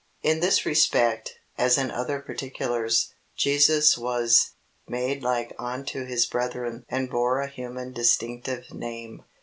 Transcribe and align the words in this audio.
In 0.23 0.39
this 0.39 0.65
respect, 0.65 1.35
as 1.59 1.77
in 1.77 1.91
other 1.91 2.19
particulars, 2.21 3.13
Jesus 3.37 3.99
was 3.99 4.53
"made 4.87 5.21
like 5.21 5.53
unto 5.59 6.05
his 6.05 6.25
brethren" 6.25 6.83
and 6.89 7.07
bore 7.07 7.39
a 7.39 7.47
human 7.47 7.93
distinctive 7.93 8.73
name. 8.73 9.23